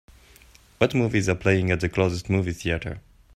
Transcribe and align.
What 0.79 0.95
movies 0.95 1.29
are 1.29 1.35
playing 1.35 1.69
at 1.69 1.81
the 1.81 1.87
closest 1.87 2.27
movie 2.27 2.53
theatre 2.53 3.01